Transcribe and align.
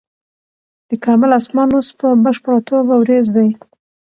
د 0.89 0.91
کابل 1.05 1.29
اسمان 1.39 1.69
اوس 1.73 1.87
په 1.99 2.07
بشپړه 2.23 2.59
توګه 2.69 2.93
وریځ 2.97 3.27
دی. 3.37 3.49